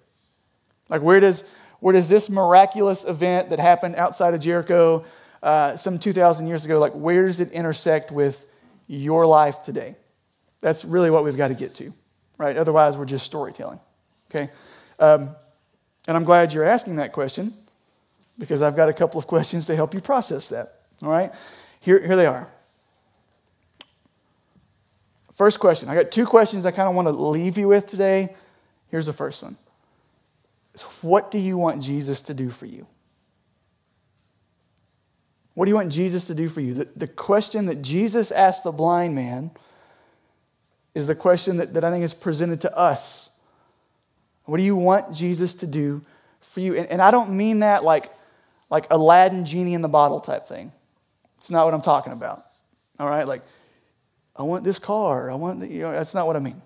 [0.90, 1.44] Like, where does,
[1.82, 5.04] Where does this miraculous event that happened outside of Jericho
[5.44, 8.46] uh, some 2,000 years ago, like where does it intersect with
[8.88, 9.96] your life today?
[10.62, 11.92] That's really what we've got to get to,
[12.38, 12.56] right?
[12.56, 13.80] Otherwise, we're just storytelling,
[14.30, 14.52] okay?
[15.00, 15.30] Um,
[16.08, 17.52] and I'm glad you're asking that question
[18.38, 21.32] because I've got a couple of questions to help you process that, all right?
[21.80, 22.48] Here, here they are.
[25.34, 25.90] First question.
[25.90, 28.36] I got two questions I kind of want to leave you with today.
[28.90, 29.58] Here's the first one.
[31.02, 32.88] What do you want Jesus to do for you?
[35.54, 36.74] What do you want Jesus to do for you?
[36.74, 39.52] The, the question that Jesus asked the blind man
[40.96, 43.30] is the question that, that I think is presented to us.
[44.46, 46.02] What do you want Jesus to do
[46.40, 46.76] for you?
[46.76, 48.10] And, and I don't mean that like,
[48.70, 50.72] like Aladdin genie in the bottle type thing.
[51.38, 52.44] It's not what I'm talking about.
[53.00, 53.28] All right?
[53.28, 53.42] Like,
[54.36, 55.30] I want this car.
[55.30, 56.62] I want, the, you know, that's not what I mean.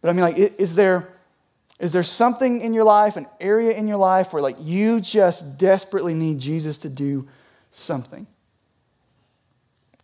[0.00, 1.08] But I mean, like, is there,
[1.78, 5.58] is there something in your life, an area in your life where like you just
[5.58, 7.28] desperately need Jesus to do
[7.70, 8.26] something?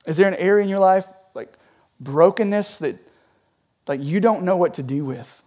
[0.05, 1.53] Is there an area in your life, like
[2.01, 2.97] brokenness, that
[3.89, 5.43] like you don't know what to do with?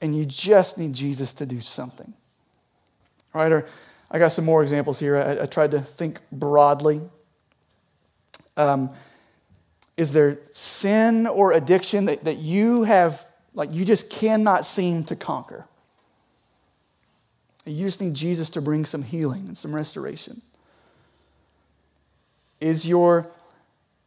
[0.00, 2.14] And you just need Jesus to do something.
[3.34, 3.66] All right, or
[4.10, 5.18] I got some more examples here.
[5.18, 7.02] I, I tried to think broadly.
[8.56, 8.90] Um,
[9.96, 15.16] is there sin or addiction that, that you have, like, you just cannot seem to
[15.16, 15.66] conquer?
[17.66, 20.40] You just need Jesus to bring some healing and some restoration.
[22.60, 23.26] Is your,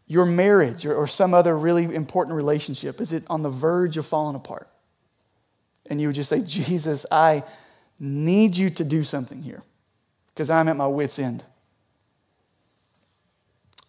[0.07, 4.05] your marriage or, or some other really important relationship, is it on the verge of
[4.05, 4.67] falling apart?
[5.89, 7.43] And you would just say, Jesus, I
[7.99, 9.61] need you to do something here
[10.33, 11.43] because I'm at my wits' end.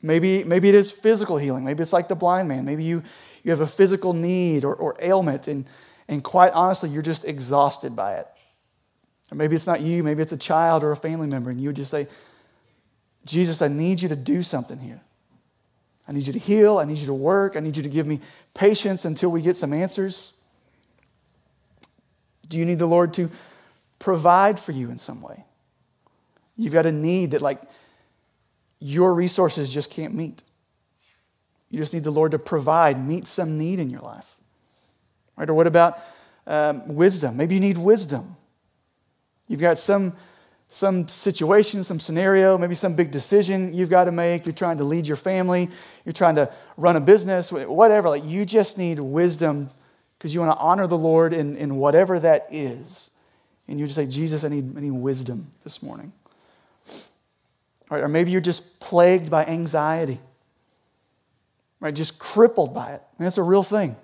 [0.03, 1.64] Maybe, maybe it is physical healing.
[1.64, 2.67] Maybe it's like the blind man.
[2.67, 3.03] Maybe you,
[3.44, 5.66] you have a physical need or, or ailment, and,
[6.09, 8.26] and quite honestly, you're just exhausted by it.
[9.30, 11.68] Or maybe it's not you, maybe it's a child or a family member, and you
[11.68, 12.09] would just say,
[13.24, 15.00] Jesus, I need you to do something here.
[16.07, 16.78] I need you to heal.
[16.78, 17.57] I need you to work.
[17.57, 18.20] I need you to give me
[18.52, 20.38] patience until we get some answers.
[22.48, 23.30] Do you need the Lord to
[23.98, 25.44] provide for you in some way?
[26.57, 27.61] You've got a need that, like,
[28.78, 30.42] your resources just can't meet.
[31.75, 34.37] You just need the Lord to provide, meet some need in your life.
[35.37, 35.51] Right?
[35.51, 35.99] Or what about
[36.47, 37.37] um, wisdom?
[37.37, 38.37] Maybe you need wisdom.
[39.49, 40.15] You've got some
[40.69, 44.45] some situation, some scenario, maybe some big decision you've got to make.
[44.45, 45.69] You're trying to lead your family,
[46.05, 48.09] you're trying to run a business, whatever.
[48.09, 49.69] Like you just need wisdom
[50.19, 53.11] because you want to honor the Lord in, in whatever that is.
[53.69, 56.13] And you just say, Jesus, I need, I need wisdom this morning.
[57.91, 58.03] Right?
[58.03, 60.19] Or maybe you're just plagued by anxiety,
[61.85, 61.94] right?
[61.94, 63.03] Just crippled by it.
[63.18, 63.94] Mean, that's a real thing.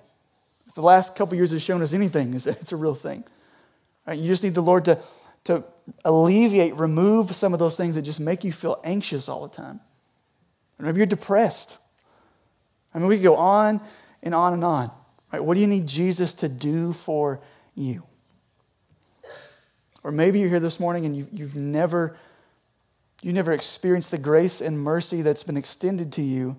[0.69, 3.25] If the last couple years has shown us anything, is it's a real thing.
[4.07, 4.19] Right?
[4.19, 5.03] You just need the Lord to,
[5.45, 5.65] to
[6.05, 9.81] alleviate, remove some of those things that just make you feel anxious all the time.
[10.79, 11.79] Or maybe you're depressed.
[12.95, 13.81] I mean, we could go on
[14.23, 14.91] and on and on.
[15.33, 15.43] Right?
[15.43, 17.41] What do you need Jesus to do for
[17.75, 18.03] you?
[20.05, 22.15] Or maybe you're here this morning and you've, you've never,
[23.23, 26.59] you never experienced the grace and mercy that's been extended to you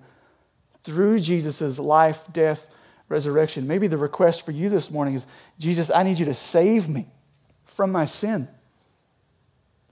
[0.84, 2.74] through Jesus' life, death,
[3.10, 3.68] resurrection.
[3.68, 5.28] Maybe the request for you this morning is
[5.60, 7.08] Jesus, I need you to save me
[7.66, 8.48] from my sin.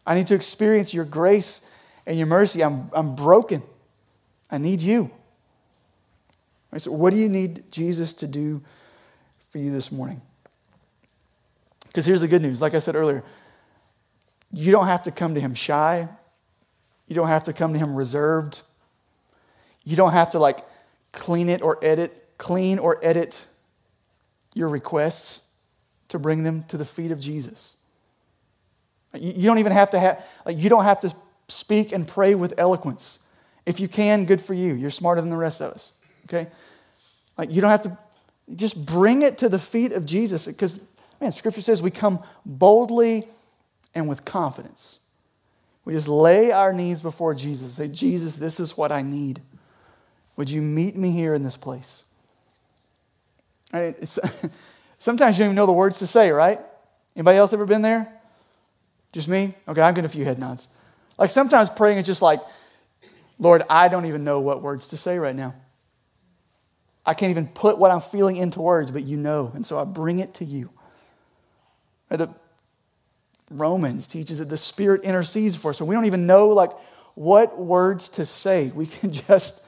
[0.05, 1.69] I need to experience your grace
[2.07, 2.63] and your mercy.
[2.63, 3.61] I'm, I'm broken.
[4.49, 5.11] I need you.
[6.71, 8.61] Right, so, what do you need Jesus to do
[9.49, 10.21] for you this morning?
[11.87, 12.61] Because here's the good news.
[12.61, 13.23] Like I said earlier,
[14.51, 16.07] you don't have to come to him shy.
[17.07, 18.61] You don't have to come to him reserved.
[19.83, 20.59] You don't have to like
[21.11, 23.45] clean it or edit, clean or edit
[24.53, 25.51] your requests
[26.09, 27.75] to bring them to the feet of Jesus.
[29.13, 31.13] You don't even have to have, you don't have to
[31.47, 33.19] speak and pray with eloquence.
[33.65, 34.73] If you can, good for you.
[34.73, 35.93] You're smarter than the rest of us,
[36.25, 36.47] okay?
[37.37, 37.97] Like, you don't have to,
[38.55, 40.81] just bring it to the feet of Jesus because,
[41.21, 43.25] man, Scripture says we come boldly
[43.93, 44.99] and with confidence.
[45.85, 47.73] We just lay our needs before Jesus.
[47.73, 49.41] Say, Jesus, this is what I need.
[50.39, 52.05] Would you meet me here in this place?
[53.73, 53.93] Mean,
[54.97, 56.61] sometimes you don't even know the words to say, right?
[57.13, 58.09] Anybody else ever been there?
[59.11, 59.53] Just me?
[59.67, 60.69] Okay, I'm getting a few head nods.
[61.17, 62.39] Like sometimes praying is just like,
[63.37, 65.55] Lord, I don't even know what words to say right now.
[67.05, 69.51] I can't even put what I'm feeling into words, but you know.
[69.53, 70.69] And so I bring it to you.
[72.07, 72.33] The
[73.51, 75.77] Romans teaches that the Spirit intercedes for us.
[75.79, 76.71] So we don't even know like
[77.15, 78.71] what words to say.
[78.73, 79.65] We can just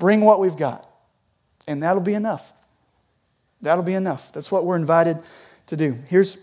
[0.00, 0.90] bring what we've got.
[1.68, 2.52] And that'll be enough.
[3.60, 4.32] That'll be enough.
[4.32, 5.18] That's what we're invited
[5.66, 5.94] to do.
[6.08, 6.36] Here's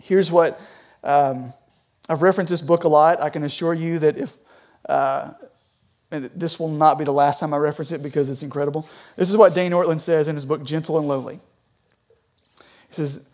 [0.00, 0.58] Here's what
[1.04, 1.52] um,
[2.08, 3.20] I've referenced this book a lot.
[3.20, 4.36] I can assure you that if
[4.88, 5.32] uh,
[6.10, 8.88] this will not be the last time I reference it because it's incredible.
[9.16, 11.40] This is what Dane Ortlund says in his book, Gentle and Lowly.
[12.56, 13.28] He says,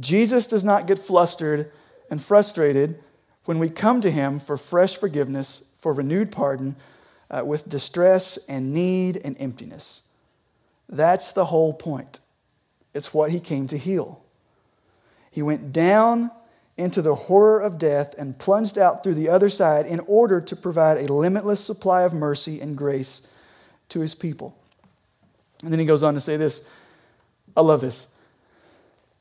[0.00, 1.70] Jesus does not get flustered
[2.10, 3.00] and frustrated
[3.44, 6.74] when we come to him for fresh forgiveness, for renewed pardon,
[7.30, 10.02] uh, with distress and need and emptiness.
[10.88, 12.20] That's the whole point.
[12.94, 14.24] It's what he came to heal.
[15.30, 16.30] He went down
[16.76, 20.56] into the horror of death and plunged out through the other side in order to
[20.56, 23.28] provide a limitless supply of mercy and grace
[23.88, 24.56] to his people.
[25.62, 26.68] And then he goes on to say this.
[27.56, 28.14] I love this.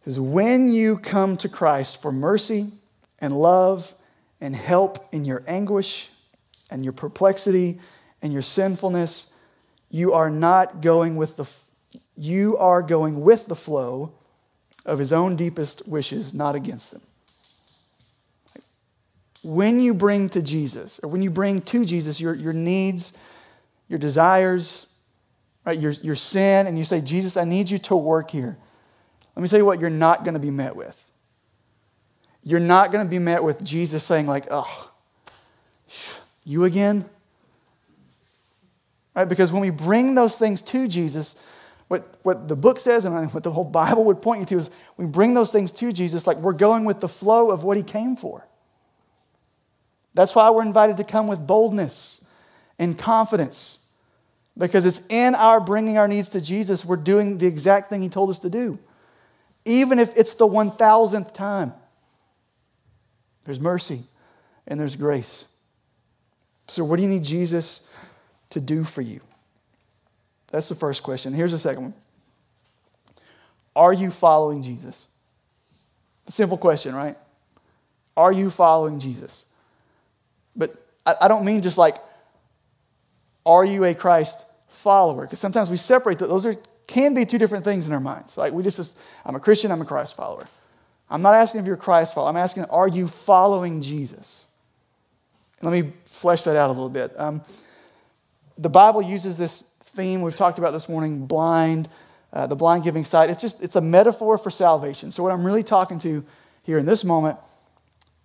[0.05, 2.71] Says, When you come to Christ for mercy
[3.19, 3.95] and love
[4.39, 6.09] and help in your anguish
[6.69, 7.79] and your perplexity
[8.21, 9.33] and your sinfulness,
[9.89, 11.47] you are not going with the
[12.17, 14.13] you are going with the flow
[14.85, 17.01] of his own deepest wishes, not against them.
[19.43, 23.15] When you bring to Jesus, or when you bring to Jesus your, your needs,
[23.87, 24.91] your desires,
[25.63, 28.57] right, your, your sin, and you say, Jesus, I need you to work here.
[29.35, 31.11] Let me tell you what you're not going to be met with.
[32.43, 34.91] You're not going to be met with Jesus saying, like, oh,
[36.45, 37.07] you again?
[39.17, 39.27] Right?
[39.27, 41.35] Because when we bring those things to Jesus,
[41.87, 44.69] what, what the book says and what the whole Bible would point you to is
[44.95, 47.83] we bring those things to Jesus like we're going with the flow of what he
[47.83, 48.47] came for.
[50.13, 52.23] That's why we're invited to come with boldness
[52.77, 53.79] and confidence
[54.55, 58.09] because it's in our bringing our needs to Jesus, we're doing the exact thing he
[58.09, 58.77] told us to do.
[59.65, 61.73] Even if it's the 1000th time,
[63.45, 64.03] there's mercy
[64.67, 65.45] and there's grace.
[66.67, 67.87] So, what do you need Jesus
[68.51, 69.21] to do for you?
[70.51, 71.33] That's the first question.
[71.33, 71.93] Here's the second one
[73.75, 75.07] Are you following Jesus?
[76.27, 77.15] Simple question, right?
[78.15, 79.45] Are you following Jesus?
[80.55, 81.95] But I, don't mean just like,
[83.45, 85.21] are you a Christ follower?
[85.21, 86.27] Because sometimes we separate that.
[86.27, 86.55] Those are,
[86.87, 88.37] can be two different things in our minds.
[88.37, 90.47] Like we just, just, I'm a Christian, I'm a Christ follower.
[91.09, 92.29] I'm not asking if you're a Christ follower.
[92.29, 94.45] I'm asking, are you following Jesus?
[95.61, 97.17] Let me flesh that out a little bit.
[97.17, 97.41] Um,
[98.57, 101.89] the Bible uses this theme we've talked about this morning, blind,
[102.33, 103.29] uh, the blind giving sight.
[103.29, 105.11] It's just, it's a metaphor for salvation.
[105.11, 106.23] So what I'm really talking to
[106.63, 107.37] here in this moment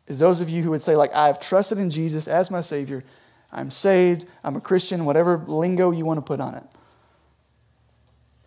[0.07, 2.61] is those of you who would say, like, I have trusted in Jesus as my
[2.61, 3.05] Savior.
[3.53, 4.27] I'm saved.
[4.43, 6.65] I'm a Christian, whatever lingo you want to put on it.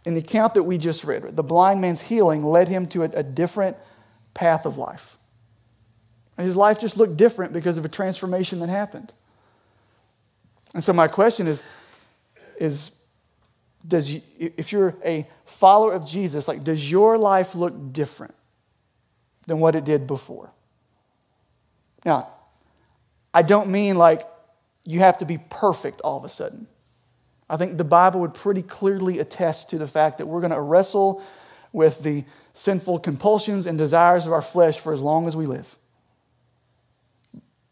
[0.04, 3.06] In the account that we just read, the blind man's healing led him to a,
[3.06, 3.78] a different
[4.34, 5.18] path of life.
[6.38, 9.14] And his life just looked different because of a transformation that happened.
[10.76, 11.64] And so my question is,
[12.60, 13.00] is
[13.88, 18.36] does you, if you're a follower of Jesus, like does your life look different
[19.48, 20.52] than what it did before?
[22.04, 22.28] Now,
[23.34, 24.28] I don't mean like
[24.84, 26.68] you have to be perfect all of a sudden.
[27.50, 30.60] I think the Bible would pretty clearly attest to the fact that we're going to
[30.60, 31.24] wrestle
[31.72, 35.78] with the sinful compulsions and desires of our flesh for as long as we live.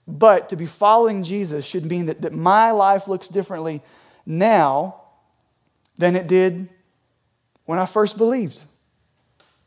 [0.07, 3.81] But to be following Jesus should mean that, that my life looks differently
[4.25, 5.01] now
[5.97, 6.69] than it did
[7.65, 8.59] when I first believed.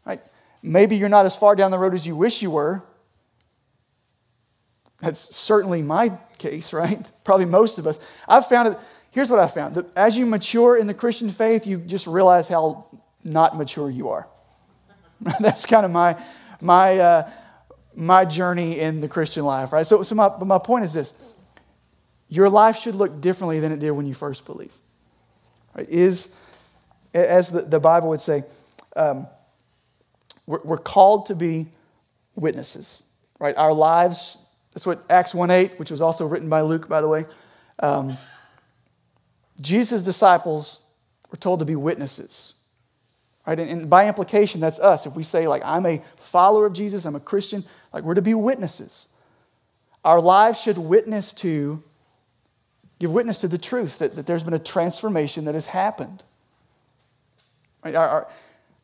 [0.05, 0.20] Right?
[0.62, 2.83] Maybe you're not as far down the road as you wish you were.
[5.01, 7.11] That's certainly my case, right?
[7.25, 7.99] Probably most of us.
[8.29, 8.79] I've found it,
[9.11, 12.49] here's what I found that as you mature in the Christian faith, you just realize
[12.49, 12.87] how
[13.25, 14.29] not mature you are.
[15.40, 16.22] That's kind of my,
[16.61, 17.31] my, uh,
[17.97, 19.87] my journey in the Christian life, right?
[19.87, 21.15] So, so my, my point is this
[22.29, 24.77] your life should look differently than it did when you first believed.
[25.75, 25.89] Right?
[25.89, 26.35] Is,
[27.15, 28.45] as the, the Bible would say,
[28.97, 29.27] um,
[30.47, 31.69] we're, we're called to be
[32.35, 33.03] witnesses,
[33.39, 33.57] right?
[33.57, 37.09] Our lives, that's what Acts 1 8, which was also written by Luke, by the
[37.09, 37.25] way.
[37.79, 38.17] Um,
[39.61, 40.87] Jesus' disciples
[41.31, 42.55] were told to be witnesses.
[43.47, 43.59] Right?
[43.59, 45.07] And, and by implication, that's us.
[45.07, 48.22] If we say, like, I'm a follower of Jesus, I'm a Christian, like, we're to
[48.22, 49.09] be witnesses.
[50.05, 51.82] Our lives should witness to
[52.99, 56.22] give witness to the truth that, that there's been a transformation that has happened.
[57.84, 57.95] Right?
[57.95, 58.28] Our, our,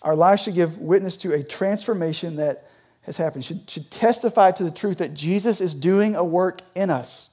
[0.02, 2.68] our lives should give witness to a transformation that
[3.02, 6.90] has happened, should, should testify to the truth that Jesus is doing a work in
[6.90, 7.30] us.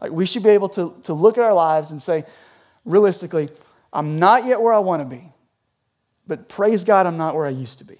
[0.00, 2.24] Like we should be able to, to look at our lives and say,
[2.84, 3.48] realistically,
[3.92, 5.28] I'm not yet where I want to be,
[6.26, 7.98] but praise God, I'm not where I used to be.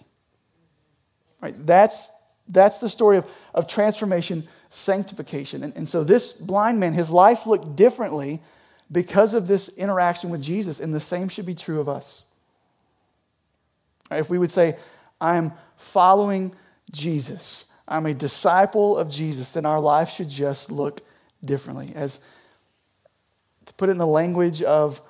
[1.40, 1.54] Right?
[1.66, 2.10] That's,
[2.52, 5.62] that's the story of, of transformation sanctification.
[5.64, 8.40] And, and so this blind man, his life looked differently
[8.90, 12.22] because of this interaction with Jesus, and the same should be true of us.
[14.10, 14.76] If we would say,
[15.20, 16.54] I am following
[16.90, 21.00] Jesus, I'm a disciple of Jesus, then our life should just look
[21.44, 21.92] differently.
[21.94, 22.20] As
[23.66, 25.00] to put it in the language of,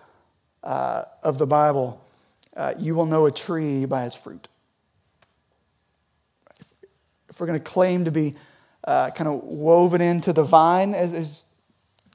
[0.62, 2.04] uh, of the Bible,
[2.56, 4.48] uh, you will know a tree by its fruit.
[7.32, 8.36] If, we're going to claim to be
[8.84, 11.46] uh, kind of woven into the vine, as, as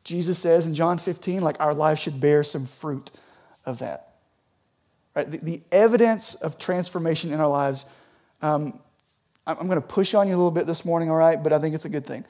[0.03, 3.11] Jesus says in John 15, like our life should bear some fruit
[3.65, 4.13] of that.
[5.15, 5.29] Right?
[5.29, 7.85] The, the evidence of transformation in our lives.
[8.41, 8.79] Um,
[9.45, 11.41] I'm going to push on you a little bit this morning, all right?
[11.41, 12.25] But I think it's a good thing.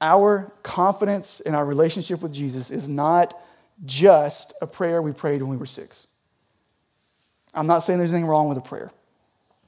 [0.00, 3.34] Our confidence in our relationship with Jesus is not
[3.84, 6.08] just a prayer we prayed when we were six.
[7.54, 8.92] I'm not saying there's anything wrong with a prayer.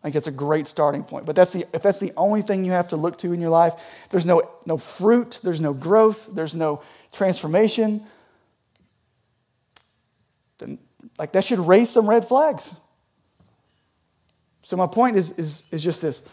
[0.00, 1.26] I think it's a great starting point.
[1.26, 3.50] But that's the, if that's the only thing you have to look to in your
[3.50, 3.74] life,
[4.08, 6.82] there's no, no fruit, there's no growth, there's no
[7.12, 8.02] transformation,
[10.58, 10.78] then
[11.18, 12.74] like that should raise some red flags.
[14.62, 16.26] So my point is, is, is just this.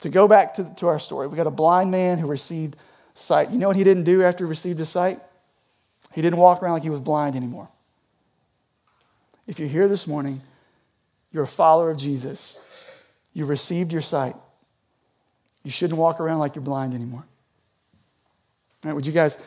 [0.00, 2.76] To go back to, to our story, we got a blind man who received
[3.14, 3.50] sight.
[3.50, 5.20] You know what he didn't do after he received his sight?
[6.12, 7.68] He didn't walk around like he was blind anymore.
[9.46, 10.42] If you're here this morning,
[11.32, 12.58] you're a follower of Jesus,
[13.32, 14.36] you've received your sight,
[15.64, 17.24] you shouldn't walk around like you're blind anymore.
[18.84, 19.38] All right, would you guys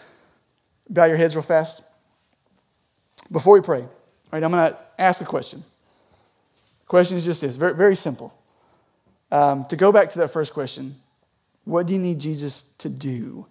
[0.89, 1.81] bow your heads real fast?
[3.31, 3.89] Before we pray, all
[4.31, 5.63] right, I'm going to ask a question.
[6.79, 8.37] The question is just this very, very simple.
[9.31, 10.95] Um, to go back to that first question,
[11.65, 13.47] what do you need Jesus to do?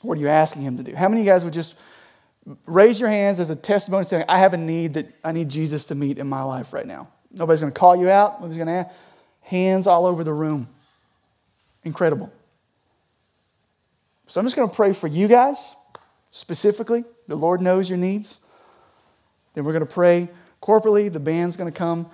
[0.00, 0.94] What are you asking him to do?
[0.94, 1.78] How many of you guys would just
[2.66, 5.86] raise your hands as a testimony saying, I have a need that I need Jesus
[5.86, 7.08] to meet in my life right now?
[7.32, 8.40] Nobody's going to call you out.
[8.40, 8.94] Nobody's going to ask.
[9.42, 10.68] Hands all over the room.
[11.84, 12.32] Incredible.
[14.26, 15.74] So I'm just going to pray for you guys
[16.30, 17.04] specifically.
[17.28, 18.40] The Lord knows your needs.
[19.54, 20.28] Then we're going to pray
[20.62, 21.12] corporately.
[21.12, 22.10] The band's going to come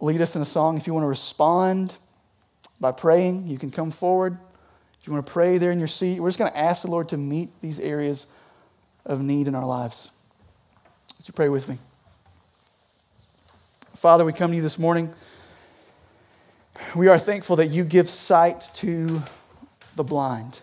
[0.00, 0.76] lead us in a song.
[0.76, 1.94] If you want to respond
[2.80, 4.38] by praying, you can come forward.
[5.00, 6.90] If you want to pray there in your seat, we're just going to ask the
[6.90, 8.26] Lord to meet these areas
[9.08, 10.12] of need in our lives.
[11.18, 11.78] Would you pray with me?
[13.94, 15.12] Father, we come to you this morning.
[16.94, 19.20] We are thankful that you give sight to
[19.96, 20.60] the blind.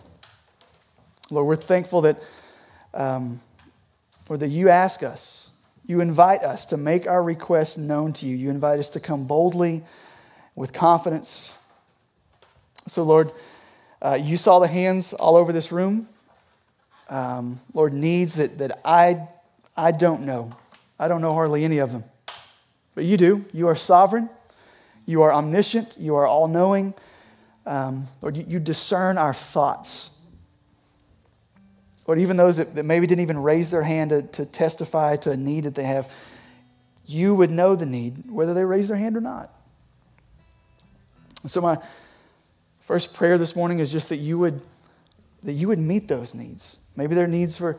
[1.29, 2.17] Lord, we're thankful that,
[2.93, 3.41] um,
[4.29, 5.51] Lord, that you ask us
[5.87, 8.35] you invite us to make our requests known to you.
[8.35, 9.83] You invite us to come boldly
[10.55, 11.57] with confidence.
[12.87, 13.31] So, Lord,
[14.01, 16.07] uh, you saw the hands all over this room.
[17.09, 19.27] Um, Lord, needs that, that I,
[19.77, 20.55] I don't know.
[20.99, 22.03] I don't know hardly any of them.
[22.95, 23.45] But you do.
[23.53, 24.29] You are sovereign.
[25.05, 25.97] You are omniscient.
[25.99, 26.93] You are all knowing.
[27.65, 30.11] Um, Lord, you, you discern our thoughts.
[32.07, 35.31] Lord, even those that, that maybe didn't even raise their hand to, to testify to
[35.31, 36.11] a need that they have,
[37.05, 39.51] you would know the need, whether they raise their hand or not.
[41.45, 41.77] so my
[42.79, 44.61] first prayer this morning is just that you would
[45.45, 46.85] that you would meet those needs.
[46.95, 47.77] Maybe there are needs for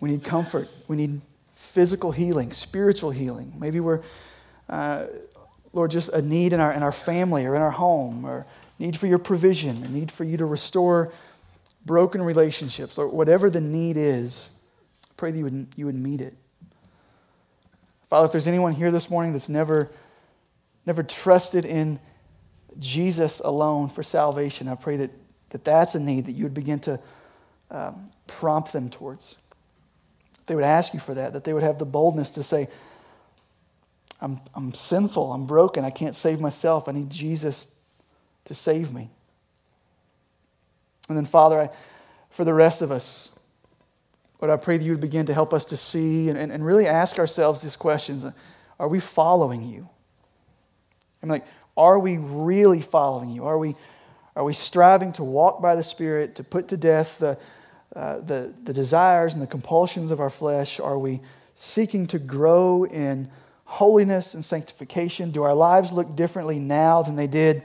[0.00, 1.20] we need comfort, we need
[1.52, 3.54] physical healing, spiritual healing.
[3.58, 4.02] Maybe we're
[4.68, 5.06] uh,
[5.72, 8.46] Lord, just a need in our in our family or in our home, or
[8.78, 11.12] need for your provision, a need for you to restore
[11.84, 14.50] broken relationships, or whatever the need is,
[15.16, 16.34] pray that you would, you would meet it.
[18.08, 19.90] Father, if there's anyone here this morning that's never,
[20.86, 21.98] never trusted in
[22.78, 25.10] Jesus alone for salvation, I pray that,
[25.52, 27.00] that that's a need that you would begin to
[27.70, 29.36] um, prompt them towards.
[30.46, 32.68] They would ask you for that, that they would have the boldness to say,
[34.20, 37.74] I'm, I'm sinful, I'm broken, I can't save myself, I need Jesus
[38.44, 39.10] to save me.
[41.08, 41.70] And then, Father, I,
[42.30, 43.38] for the rest of us,
[44.40, 46.66] Lord, I pray that you would begin to help us to see and, and, and
[46.66, 48.26] really ask ourselves these questions
[48.78, 49.88] Are we following you?
[51.22, 51.46] I'm like,
[51.76, 53.44] are we really following you?
[53.44, 53.74] Are we,
[54.34, 57.38] are we striving to walk by the Spirit, to put to death the,
[57.94, 60.80] uh, the, the desires and the compulsions of our flesh?
[60.80, 61.20] Are we
[61.54, 63.30] seeking to grow in
[63.64, 65.30] holiness and sanctification?
[65.30, 67.62] Do our lives look differently now than they did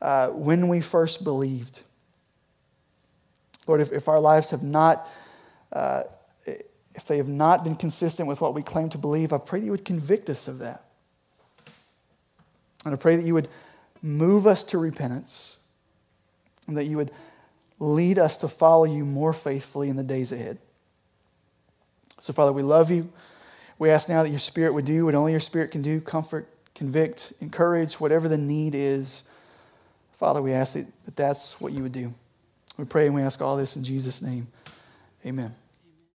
[0.00, 1.82] uh, when we first believed?
[3.66, 5.06] Lord, if, if our lives have not,
[5.74, 6.04] uh,
[6.46, 9.66] if they have not been consistent with what we claim to believe, I pray that
[9.66, 10.84] you would convict us of that.
[12.86, 13.48] And I pray that you would
[14.00, 15.58] move us to repentance
[16.68, 17.10] and that you would
[17.80, 20.58] lead us to follow you more faithfully in the days ahead.
[22.20, 23.10] So, Father, we love you.
[23.78, 26.48] We ask now that your Spirit would do what only your Spirit can do comfort,
[26.74, 29.24] convict, encourage, whatever the need is.
[30.12, 32.12] Father, we ask that that's what you would do.
[32.76, 34.48] We pray and we ask all this in Jesus' name.
[35.24, 35.54] Amen.